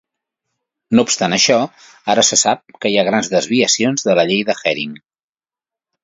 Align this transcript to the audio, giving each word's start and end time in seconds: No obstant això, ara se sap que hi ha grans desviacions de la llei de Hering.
No 0.99 1.03
obstant 1.07 1.35
això, 1.35 1.57
ara 2.13 2.23
se 2.29 2.39
sap 2.43 2.63
que 2.85 2.91
hi 2.93 2.97
ha 3.01 3.03
grans 3.09 3.29
desviacions 3.33 4.07
de 4.09 4.15
la 4.21 4.25
llei 4.31 4.41
de 4.49 4.57
Hering. 4.63 4.97